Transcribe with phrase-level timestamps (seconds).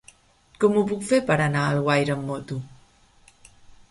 [0.63, 2.57] Com ho puc fer per anar a Alguaire amb moto?